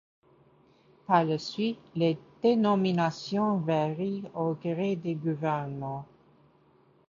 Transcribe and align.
Par 1.05 1.25
la 1.25 1.37
suite, 1.37 1.77
les 1.93 2.17
dénominations 2.41 3.57
varient 3.57 4.23
au 4.33 4.55
gré 4.55 4.95
des 4.95 5.13
gouvernements. 5.13 6.07